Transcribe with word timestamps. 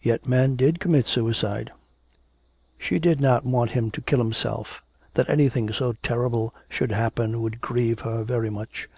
Yet 0.00 0.26
men 0.26 0.56
did 0.56 0.80
commit 0.80 1.06
suicide.... 1.06 1.70
She 2.78 2.98
did 2.98 3.20
not 3.20 3.44
want 3.44 3.72
him 3.72 3.90
to 3.90 4.00
kill 4.00 4.16
himself, 4.18 4.80
that 5.12 5.28
anything 5.28 5.70
so 5.74 5.92
terrible 6.02 6.54
should 6.70 6.92
happen 6.92 7.42
would 7.42 7.60
grieve 7.60 8.00
her 8.00 8.24
very 8.24 8.48
much. 8.48 8.88